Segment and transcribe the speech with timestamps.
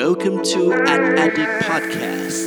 [0.00, 2.38] Welcome to an Addict Podcast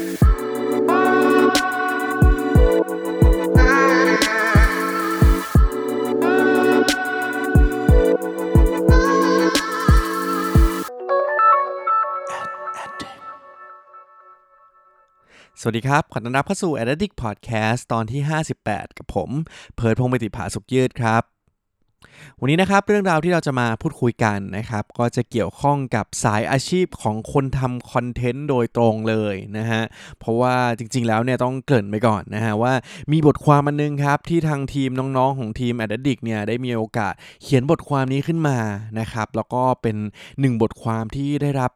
[15.60, 18.22] สวัสดีครับ ขอต้อนรับเข้าสู่ Addict Podcast ตอนที่
[18.60, 19.30] 58 กับผม
[19.76, 21.37] เพิร์ดพงศ์ไปติผาสุขยืดครับ
[22.40, 29.84] วันนี้นะครับเรื่องราวที่เราจะมาพูดคุยกันนะครับ ก็จะเกี่ยวข้องกับสายอาชีพของคนทำคอนเทนต์โดยตรงเลยนะฮะ
[30.20, 32.74] เพราะว่าจริงๆแล้วเนี่ยต้องเกริ่นไปก่อนนะฮะว่า
[33.12, 38.58] มีบทความมันนึงครับ ที่ทางทีมน้องๆของทีม a d ดดิกเนี่ยได้มีโอกาสเขียนบทความนี้ขึ้นมา
[39.00, 39.98] นะครับ แล้วก็เป็น
[40.40, 41.72] หนึ่งบทความที่ได้รับ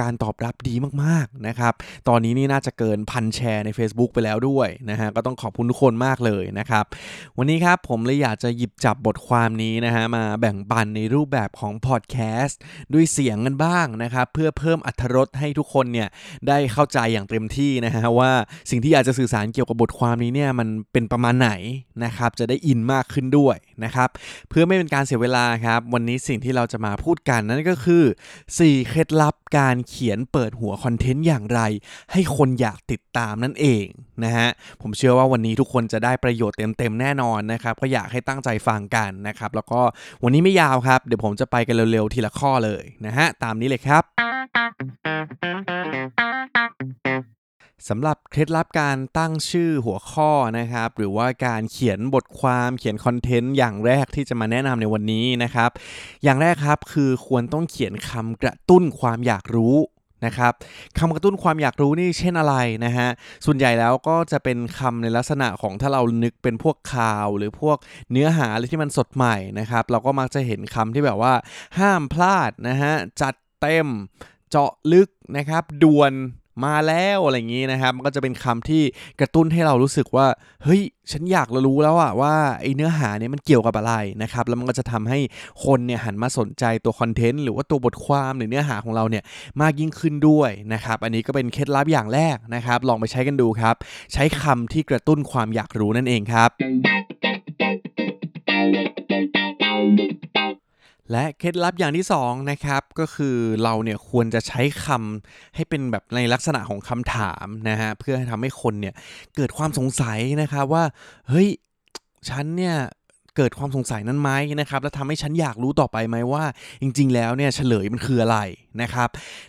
[0.00, 1.72] การตอบรับดีมากๆนะครับ
[2.08, 6.84] ตอนนี้นี่น่าจะเกินพันแชร์ใน Facebook ไปแล้วด้วยนะฮะ ก็ต้องขอบคุณทุกคนมากเลยนะครับ
[7.38, 12.58] วันนี้ครับผมเลยอยากจะหยิบจับบทความนี้นะฮะมาแบ่งปันในรูปแบบของพอดแคสต์
[12.92, 16.08] ด้วยเสียงกันบ้างนะครับเพื่อเพิ่มอรรถรสให้ทุกคนเนี่ย
[16.48, 18.30] ได้เข้าใจอย่างเต็มที่นะฮะว่า
[18.70, 21.50] สิ่งที่อยากจะสื่อสารเกี่ยวกับบทความนี้เนี่ยมันเป็นประมาณไหน
[22.04, 24.08] นะครับจะได้อินมากขึ้นด้วยนะครับ
[24.48, 28.04] เพื่อไม่เป็นการเสียเวลาครับวันนี้สิ่งที่เราจะมาพูดกันนั่นก็คือ
[28.46, 31.60] 4 เคล็ดลับการการเขียนเปิดหัวคอนเทนต์อย่างไร
[32.12, 33.86] ให้คนอยากติดตามนั่นเอง
[34.24, 34.48] นะฮะ
[34.82, 39.80] ผมเชื่อว่าวันนี้ทุกคนจะได้ประโยชน์เต็มๆแน่นอนนะครับก็อยากให้ตั้งใจฟังกันนะครับแล้วก็
[40.24, 44.02] วันนี้ไม่ยาวครับ เดี๋ยวผมจะไปกันเร็วๆทีละข้อเลยนะฮะตามนี้เลยครับ
[47.88, 55.70] สำหรับเคล็ดลับการตั้งชื่อหัวข้อนะครับ หรือว่าการเขียนบทความเขียนคอนเทนต์อย่างแรกที่จะมาแนะนำในวันนี้นะครับ
[56.24, 59.76] อย่างแรกครับคือควรต้องเขียนคำกระตุ้นความอยากรู้
[60.26, 60.52] นะครับ
[60.98, 62.54] คำกระตุ้นความอยากรู้นี่เช่นอะไร
[62.84, 63.08] นะฮะ
[63.44, 67.78] ส่วนใหญ่แล้วก็จะเป็นคำในลักษณะของถ้าเรานึกเป็นพวกข่าว หรือพวก
[68.10, 71.34] เนื้อหาอะไรที่มันสดใหม่นะครับ เราก็มักจะเห็นคำที่แบบว่า
[71.78, 73.86] ห้ามพลาดนะฮะจัดเต็ม
[74.50, 76.12] เจาะลึกนะครับด่วน
[76.64, 78.82] มาแล้วอะไรอย่างนี้นะครับ มันก็จะเป็นคำที่
[79.20, 80.26] กระตุ้นให้เรารู้สึกว่า
[80.64, 85.18] เฮ้ย ฉันอยากรู้แล้วอะว่าไอ้เนื้อหาเนี่ยมันเกี่ยวกับอะไรนะครับ แล้วมันก็จะทำให้
[85.64, 89.22] คนเนี่ยหันมาสนใจตัวคอนเทนต์หรือว่าตัวบทความหรือเนื้อหาของเราเนี่ย
[89.60, 93.74] มากยิ่งขึ้นด้วยนะครับ อันนี้ก็เป็นเคล็ดลับอย่างแรกนะครับ ลองไปใช้กันดูครับ
[94.12, 96.50] ใช้คำที่กระตุ้นความอยากรู้นั่นเองครับ
[101.12, 108.94] และเคล็ดลับอย่างที่2นะครับ ก็คือเราเนี่ยควรจะใช้คำให้เป็นแบบในลักษณะของคำถามนะฮะเพื่อให้ทำให้คนเนี่ย
[109.36, 110.84] เกิดความสงสัยนะครับว่า
[111.28, 111.48] เฮ้ย
[112.28, 112.76] ฉันเนี่ย
[113.36, 114.30] เกิดความสงสัยนั้นไหม
[114.60, 116.44] นะครับ แล้วทำให้ฉันอยากรู้ต่อไปไหมว่า
[116.82, 118.38] จริง ๆ แล้วเนี่ยเฉลยมันคืออะไร
[118.82, 119.08] นะครับ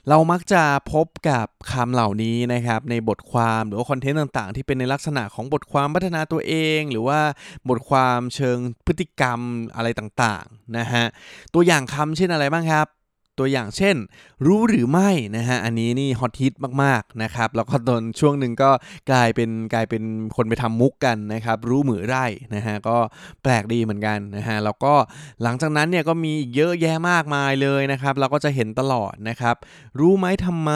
[0.09, 7.19] เรามักจะพบกับคำเหล่านี้นะครับ ในบทความหรือว่าคอนเทนต์ต่างๆ ที่เป็นในลักษณะของบทความพัฒนาตัวเอง หรือว่า
[7.69, 9.39] บทความเชิงพฤติกรรม
[9.75, 11.05] อะไรต่างๆนะฮะ
[11.53, 12.87] ตัวอย่างคำเช่นอะไรบ้างครับ
[13.39, 13.95] ตัวอย่างเช่น
[14.45, 16.53] รู้หรือไม่นะฮะอันนี้นี่ฮอตฮิต
[16.83, 18.71] มากๆนะครับแล้วก็ตอนช่วงหนึ่งก็
[19.11, 20.03] กลายเป็นกลายเป็น
[20.35, 22.25] คนไปทำมุกกันนะครับรู้หมือไร่
[22.55, 22.97] นะฮะก็
[23.43, 24.93] แปลกดีเหมือนกันนะฮะแล้วก็
[25.43, 29.55] หลังจากนั้นเนี่ยก็มีอีกเยอะแยะมากมายเลยนะครับเราก็จะเห็นตลอดนะครับ
[29.99, 30.71] รู้ไหมทำไม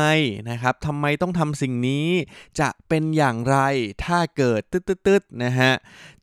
[0.49, 2.07] นะครับทำไมต้องทำสิ่งนี้
[2.59, 3.57] จะเป็นอย่างไร
[4.05, 5.71] ถ้าเกิดตึ๊ดๆนะฮะ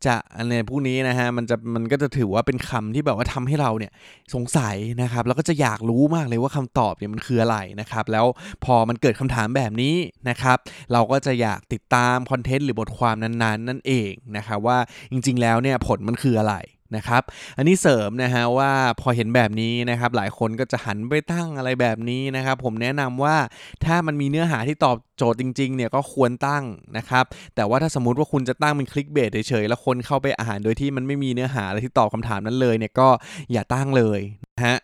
[0.06, 3.93] จะอันนี้พวกนี้นะฮะมันจะมันก็จะถือว่าเป็นคำที่แบบว่าทำให้เราเนี่ย
[4.34, 8.27] สงสัยนะครับแล้วก็จะอยากรู้มากเลยว่าคำตอบเนี่ยมันคืออะไรนะครับ แล้ว
[8.65, 9.97] พอมันเกิดคำถามแบบนี้
[10.28, 10.59] นะครับ
[10.93, 14.78] เราก็จะอยากติดตามคอนเทนต์หรือบทความนั้นๆ นั่นเองนะครับว่า
[15.12, 16.56] จริง ๆ แล้วเนี่ยผลมันคืออะไร
[16.97, 17.22] นะครับ
[17.56, 23.37] อันนี้เสริมนะฮะว่าพอเห็นแบบนี้นะครับ หลายคนก็จะหันไปตั้งอะไรแบบนี้นะครับ ผมแนะนำว่า
[23.84, 26.65] ถ้ามันมีเนื้อหาที่ตอบโจทย์จริงๆเนี่ยก็ควรตั้ง
[26.97, 27.25] นะครับ
[27.55, 33.09] แต่ว่าถ้าสมมุติว่าคุณจะตั้งเป็นคลิกเบสเฉยๆแล้วคนเข้าไปอ่านโดยที่มันไม่มีเนื้อหาอะไรที่ตอบคำถามนั้นเลยเนี่ยก็
[33.53, 34.21] อย่าตั้งเลย
[34.56, 34.78] นะฮะ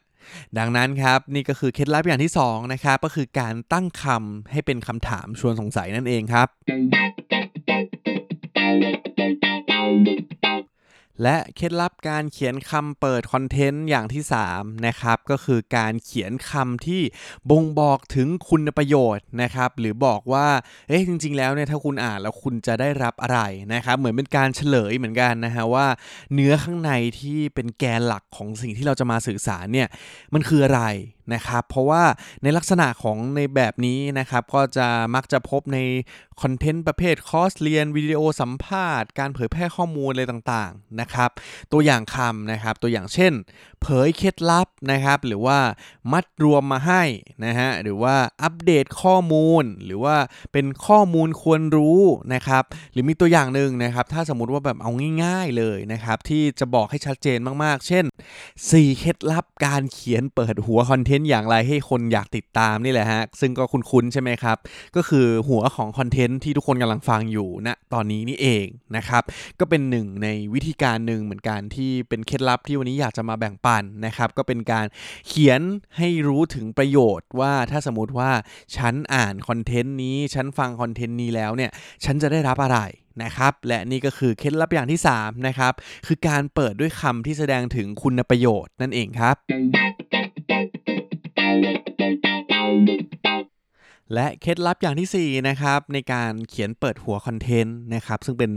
[0.58, 6.48] ดังนั้นครับนี่ก็คือเคล็ดลับอย่างที่2นะครับก็คือการตั้งคำให้เป็นคำถามชวนสงสัยนั่นเองครับ
[11.22, 17.02] และเคล็ดลับการเขียนคำเปิดคอนเทนต์อย่างที่ 3 นะครับ ก็คือการเขียนคำที่
[17.50, 20.48] บ่งบอกถึงคุณประโยชน์นะครับ หรือบอกว่า
[20.88, 23.40] เอ๊ะจริง ๆ แล้วเนี่ยถ้าคุณอ่านแล้วคุณจะได้รับอะไร
[23.74, 25.86] นะครับ เหมือนเป็นการเฉลยเหมือนกันนะฮะว่า
[26.34, 29.88] เนื้อข้างในที่เป็นแกนหลักของสิ่งที่เราจะมาสื่อสารเนี่ย
[30.34, 30.82] มันคืออะไร
[31.32, 32.04] นะครับเพราะว่า
[32.42, 35.78] ในลักษณะของในแบบนี้นะครับก็จะมักจะพบใน
[36.42, 41.30] คอนเทนต์ประเภทคอร์สเรียนวิดีโอสัมภาษณ์การเผยแพร่ข้อมูลอะไรต่างๆนะครับ
[41.72, 43.32] ตัวอย่างคำนะครับตัวอย่างเช่น
[43.82, 45.58] เผยเคล็ดลับนะครับหรือว่า
[46.12, 47.02] มัดรวมมาให้
[47.44, 50.16] นะฮะหรือว่าอัปเดตข้อมูล หรือว่า
[50.52, 52.00] เป็นข้อมูลควรรู้
[52.34, 54.90] นะครับหรือมีตัวอย่างหนึ่งนะครับถ้าสมมติว่าแบบเอา
[55.24, 58.04] ง่าย ๆเลยนะครับที่จะบอกให้ชัดเจนมากๆ เช่น
[58.50, 64.56] 4 เคล็ดลับการเขียนเปิดหัวคอนเทนต์อย่างไรให้คนอยากติดตามนี่แหละฮะ ซึ่งก็คุ้นๆใช่ไหมครับ
[64.96, 68.66] ก็คือหัวของคอนเทนต์ที่ทุกคนกำลังฟังอยู่ณนะตอนนี้นี่เอง
[68.96, 69.22] นะครับ
[69.60, 74.86] ก็เป็นหนึ่งในวิธีการหนึ่งเหมือนกันที่เป็นเคล็ดลับที่วันนี้อยากจะมาแบ่งปันนะครับ ก็เป็นการ
[75.28, 75.60] เขียน
[75.98, 78.30] ให้รู้ถึงประโยชน์ว่าถ้าสมมติว่า
[78.76, 81.70] ฉันอ่านคอนเทนต์นี้ฉันฟังคอนเทนต์นี้แล้วเนี่ย
[82.04, 82.80] ฉันจะได้รับอะไร
[83.22, 85.72] นะครับและนี่ก็คือเคล็ดลับอย่างที่3นะครับ
[86.06, 89.36] คือการเปิดด้วยคำที่แสดงถึงคุณประโยชน์นั่นเองครับ
[94.14, 98.52] และเคล็ดลับอย่างที่ 4 นะครับ ในการเขียนเปิดหัวคอนเทนต์นะครับ ซึ่งเป็น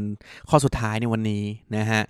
[0.50, 1.44] ข้อสุดท้ายในวันนี้
[1.78, 2.02] นะฮะ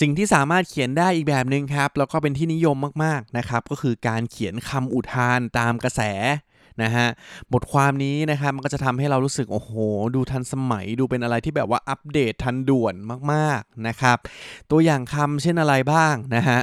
[0.00, 6.00] สิ่งที่สามารถเขียนได้อีกแบบหนึ่งครับ แล้วก็เป็นที่นิยมมากๆนะครับ ก็คือการเขียนคำอุทานตามกระแส
[6.84, 7.06] นะฮะ
[7.52, 9.72] บทความนี้นะครับมันก็จะทำให้เรารู้สึก โอ้โห
[10.14, 12.94] ดูทันสมัยดูเป็นอะไรที่แบบว่าอัปเดตทันด่วน
[13.32, 14.16] มากๆนะครับ
[14.70, 16.60] ตัวอย่างคำเช่นอะไรบ้างนะฮะ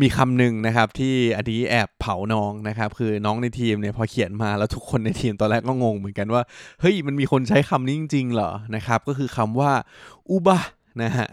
[0.00, 6.42] มีคำหนึ่งนะครับที่อดีแอบเผาน้องนะครับคือน้องในทีมเนี่ยพอเขียนมาแล้วทุกคนในทีมตอนแรกก็งงเหมือนกันว่า
[6.80, 9.72] เฮ้ยมันมีคนใช้คำนี้จริงๆเหรอนะครับก็คือคำว่า
[10.30, 10.60] อุบะ
[11.02, 11.28] นะฮะ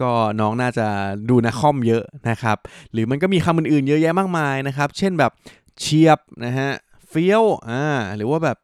[0.00, 0.10] ก็
[0.40, 0.86] น้องน่าจะ
[1.30, 2.58] ดูนะคอมเยอะนะครับ
[2.92, 5.32] หรือมันก็มีคำอื่นๆเยอะแยะมากมายนะครับ เช่นแบบ
[5.80, 6.70] เชียบนะฮะ
[7.10, 7.84] เฟี้ยวอ่า
[8.16, 8.58] หรือว่าแบบ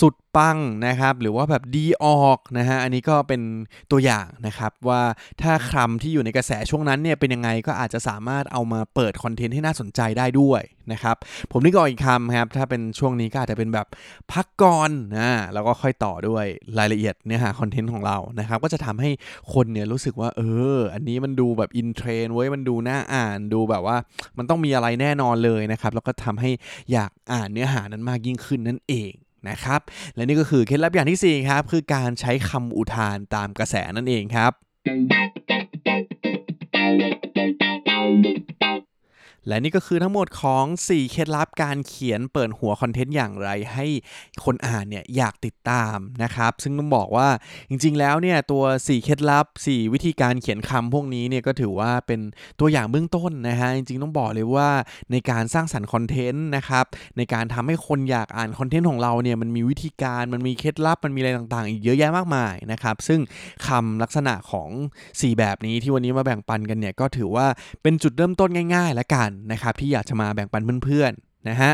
[0.00, 3.42] สุดปังนะครับหรือว่าแบบดีออกนะฮะอันนี้ก็เป็น
[3.90, 5.02] ตัวอย่างนะครับว่า
[5.42, 11.16] ถ้าคำที่อยู่ในกระแสช่วงนั้นเนี่ยเป็นยังไงก็อาจจะสามารถเอามาเปิดคอนเทนต์ให้น่าสนใจได้ด้วยนะครับ
[11.52, 13.86] ผมนึกออกอีกคำครับถ้าเป็นช่วงนี้ก็อาจจะเป็นแบบ
[14.32, 16.46] พักก่อนนะแล้วก็ค่อยต่อด้วย
[16.78, 19.10] รายละเอียดเนื้อหา content ของเรานะครับก็จะทำให้
[19.54, 20.42] คนเนี่ยรู้สึกว่าเอ
[20.76, 23.96] อ อันนี้มันดูแบบ in trend เว้ยมันดูน่าอ่านดูแบบว่า
[24.38, 26.50] มันต้องมีอะไรแน่นอนเลยนะครับแล้วก็ทำให้
[26.92, 29.12] อยากอ่านเนื้อหานั้นมากยิ่งขึ้นนั่นเอง
[29.50, 29.80] นะครับ
[30.14, 34.52] และนี่ก็คือเคล็ดลับอย่างที่4ครับคือการใช้คำอุทานตามกระแสนั่นเองครับ
[39.48, 43.86] และนี่ก็คือทั้งหมดของ 4 เคล็ดลับการเขียนเปิดหัวคอนเทนต์อย่างไร ให้
[44.44, 47.28] คนอ่านเนี่ยอยากติดตามนะครับ ซึ่งต้องบอกว่า
[47.68, 52.20] จริงๆ แล้วเนี่ยตัว 4 เคล็ดลับ 4 วิธีการเขียนคำพวกนี้เนี่ยก็ถือว่าเป็น
[52.60, 54.68] ตัวอย่างเบื้องต้นนะฮะจริงๆ ต้องบอกเลยว่า
[55.12, 56.84] ในการสร้างสรรค์คอนเทนต์นะครับ
[57.16, 63.20] ในการทำให้คนอยากอ่านคอนเทนต์ของเราเนี่ยมันมีวิธีการมันมีเคล็ดลับมันมีอะไรต่างๆ อีกเยอะแยะมากมายนะครับซึ่ง
[63.66, 64.70] คำลักษณะของ
[65.04, 67.46] 4 แบบนี้ที่วันนี้มาแบ่งปันกันเนี่ยก็ถือว่า
[67.82, 71.72] เป็นจุดเริ่มต้นง่าย ๆ และกันนะครับที่อยากจะมาแบ่งปันเพื่อนๆนะฮะ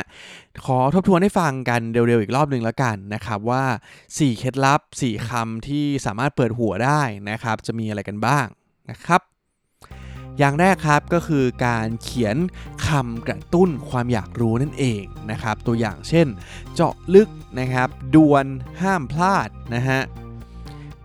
[0.65, 3.65] ขอทบทวนให้ฟังกันเร็วๆอีกรอบหนึ่งแล้วกันนะครับว่า
[4.03, 8.47] 4 เคล็ดลับ 4คำที่สามารถเปิดหัวได้นะครับจะมีอะไรกันบ้าง
[8.91, 9.21] นะครับ
[10.39, 12.37] อย่างแรกครับก็คือการเขียน
[12.87, 16.27] คำกระตุ้นความอยากรู้นั่นเองนะครับ ตัวอย่างเช่น
[16.75, 17.29] เจาะลึก
[17.61, 18.47] นะครับดวน
[18.81, 20.01] ห้ามพลาดนะฮะ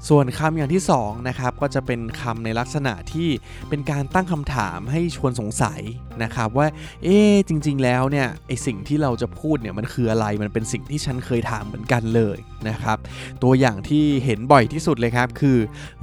[0.10, 3.30] ส่วนคำอย่างที่2นะครับก็จะเป็นคำในลักษณะที่
[3.70, 5.82] เป็นการตั้งคำถามให้ชวนสงสัย
[6.24, 6.68] นะครับว่า
[7.04, 7.18] เอ๊
[7.48, 12.38] จริง ๆ แล้วเนี่ยไอสิ่งที่เราจะพูดเนี่ยมันคืออะไรมันเป็นสิ่งที่ฉันเคยถามเหมือนกันเลย
[12.70, 12.98] นะครับ
[13.44, 15.58] ตัวอย่างที่เห็นบ่อยที่สุดเลยครับคือ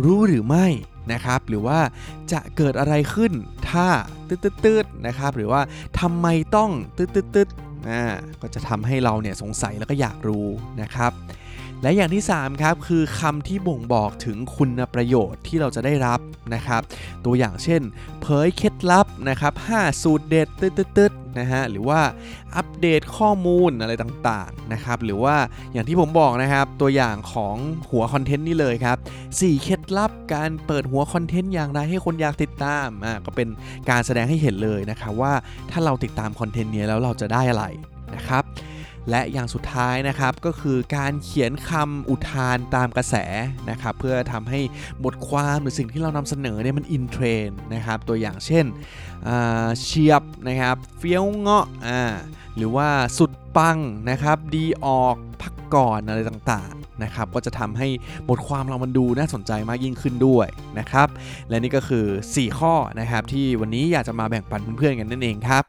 [0.04, 0.66] รู้หรือไม่
[1.12, 1.78] นะครับหรือว่า
[2.32, 3.32] จะเกิดอะไรขึ้น
[3.70, 3.86] ถ้า
[4.28, 5.60] ตืดๆนะครับหรือว่า
[6.00, 6.26] ทำไม
[6.56, 10.46] ต้องตืดๆก็จะทำให้เราเนี่ยสงสัยแล้วก็อยากรู้
[10.82, 11.12] นะครับ
[11.82, 16.20] และอย่างที่ 3 ครับ คือคำที่บ่งบอกถึงคุณประโยชน์ที่เราจะได้รับ
[16.54, 16.82] นะครับ
[17.24, 17.82] ตัวอย่างเช่น
[18.22, 22.00] เผยเคล็ดลับนะครับ5สูตรเด็ดตึ๊ดๆนะฮะหรือว่า
[22.56, 25.36] อัปเดตข้อมูลอะไรต่างๆนะครับหรือว่า
[25.72, 27.56] อย่างที่ผมบอกนะครับ ตัวอย่างของ
[27.90, 28.96] หัวคอนเทนต์นี่เลยครับ
[29.30, 33.48] 4เคล็ดลับการเปิดหัวคอนเทนต์อย่างไรให้คนอยากติดตามอ่าก็เป็น
[33.90, 35.32] การแสดงให้เห็นเลยนะครับว่า
[35.70, 37.64] ถ้าเราติดตามคอนเทนต์นี้แล้วเราจะได้อะไร
[38.16, 38.44] นะครับ
[39.10, 43.14] และอย่างสุดท้ายนะครับก็คือการเขียนคำอุทานตามกระแส
[43.70, 44.60] นะครับเพื่อทำให้
[45.04, 48.64] บทความหรือสิ่งที่เรานำเสนอเนี่ยมันอินเทรนนะครับตัวอย่างเช่น
[49.82, 52.02] เชียบนะครับเฟี้ยวเงาะอ่า
[52.56, 53.78] หรือว่าสุดปัง
[54.10, 57.88] นะครับดีออกพักก่อนอะไรต่างๆนะครับก็จะทำให้
[58.28, 61.08] บทความเรามันดูน่าสนใจมากยิ่งขึ้นด้วยนะครับ
[61.48, 65.64] และนี่ก็คือ 4 ข้อนะครับที่วันนี้อยากจะมาแบ่งปันเพื่อนๆกันนั่นเองครับ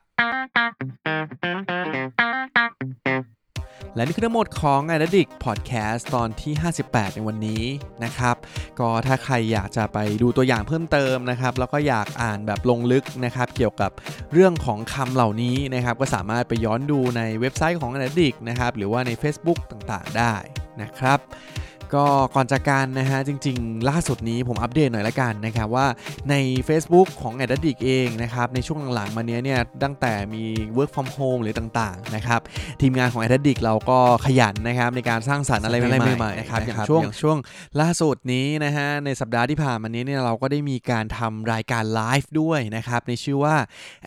[3.95, 6.53] และนี่คือทั้งหมดของ a d d i c t Podcast ตอนที่
[6.85, 7.63] 58 ในวันนี้
[8.03, 8.35] นะครับ
[8.79, 13.91] ก็ถ้าใครอยากจะไปดูตัวอย่างเพิ่มเติมนะครับแล้วก็อยากอ่านแบบลงลึกนะครับเกี่ยวกับ
[14.33, 20.33] เรื่องของคำเหล่านี้นะครับก็สามารถไปย้อนดูในเว็บไซต์ของ a d d i c t นะครับหรือว่าใน Facebook ต่างๆ ได้
[20.81, 21.19] นะครับ
[21.95, 25.87] ก็ก่อนจากกันนะฮะจริง ๆ ล่าสุดนี้ผมอัปเดตหน่อยละกันนะครับว่า
[26.29, 26.35] ใน
[26.67, 30.43] Facebook ของ a d d i c t เองนะครับในช่วงหลังๆมานี้เนี่ยตั้งแต่มี
[30.77, 32.41] work from home หรือต่างๆนะครับ
[32.81, 37.37] ทีมงานของ a d d i c t เราก็ขยันนะครับในการสร้างสรรค์อะไรใหม่ๆนะครับอย่างช่วงช่วง
[37.81, 43.55] ล่าสุดนี้นะฮะในสัปดาห์ที่ผ่านมานี้เนี่ยเราก็ได้มีการทำรายการไลฟ์ด้วยนะครับในชื่อว่า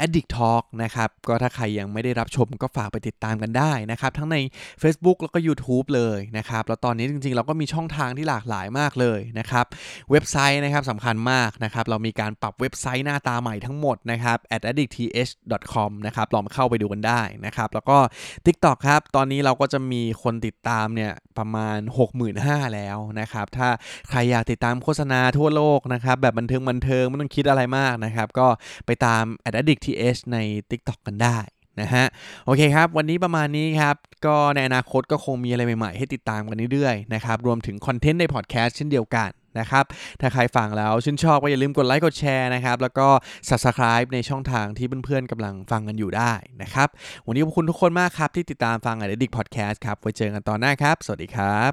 [0.05, 4.37] Addict Talk นะครับก็ถ้าใครยังไม่ได้รับชมก็ฝากไปติดตามกันได้นะครับทั้งใน
[4.83, 9.67] Facebook แล้วก็ YouTube เลยนะครับแล้วตอนนี้จริงๆ เราก็มีช่องทางที่หลากหลายมากเลยนะครับ
[10.11, 17.99] เว็บไซต์นะครับสำคัญมากนะครับเรามีการปรับเว็บไซต์หน้าตาใหม่ทั้งหมดนะครับ at addictth.com นะครับลองเข้าไปดูกันได้นะครับแล้วก็
[18.47, 21.79] TikTok ครับตอนนี้เราก็จะมีคนติดตามเนี่ยประมาณ
[22.27, 23.69] 65,000 แล้วนะครับถ้า
[24.09, 28.47] ใครอยากติดตามโฆษณาทั่วโลกนะครับแบบบันเทิงบันเทิงไม่ต้องคิดอะไรมากนะครับก็
[28.87, 30.39] ไปตาม at addictth ใน
[30.71, 31.39] TikTok กันได้
[31.81, 32.05] นะฮะ
[32.47, 39.31] โอเคครับ วันนี้ประมาณนี้ครับก็ในอนาคตก็คงมีอะไรใหม่ๆ ให้ติดตามกันเรื่อยๆนะครับรวมถึงคอนเทนต์ในพอดแคสต์เช่นเดียวกัน
[39.61, 39.85] นะครับ
[40.21, 43.09] ถ้าใครฟังแล้วชื่นชอบก็อย่าลืมกดไลค์กดแชร์นะครับแล้วก็
[43.49, 46.89] Subscribe ในช่องทางที่เพื่อนๆกำลังฟังกันอยู่ได้นะครับ
[47.27, 51.73] วันนี้ขอบคุณทุกคนมากครับที่ติดตามฟัง a d d i c t Podcast ครับไว้เจอกันตอนหน้าครับ สวัสดีครับ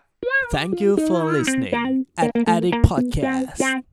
[0.55, 1.75] Thank you for listening
[2.21, 3.92] at Addict Podcast